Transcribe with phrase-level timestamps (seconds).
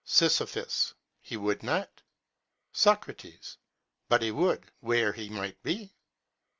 [0.03, 0.41] Sis.
[1.21, 2.01] He would not.
[2.73, 3.05] Soc.
[4.09, 5.93] But he would, where he might be.